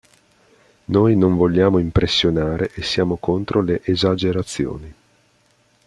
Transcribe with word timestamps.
Noi 0.85 1.15
non 1.15 1.35
vogliamo 1.35 1.77
impressionare 1.77 2.71
e 2.73 2.81
siamo 2.81 3.17
contro 3.17 3.61
le 3.61 3.81
esagerazioni. 3.83 4.91